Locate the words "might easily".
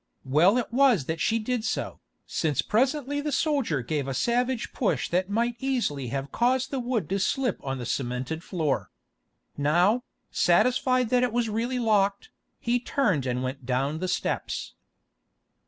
5.29-6.07